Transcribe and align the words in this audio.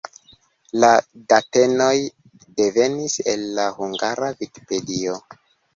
La 0.83 0.89
datenoj 1.33 1.91
devenis 2.63 3.21
el 3.35 3.47
la 3.61 3.71
Hungara 3.79 4.35
Vikipedio. 4.43 5.21